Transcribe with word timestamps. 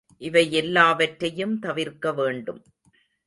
இவையெல்லாவற்றையும் 0.21 1.59
தவிர்க்க 1.59 2.13
வேண்டும். 2.13 2.61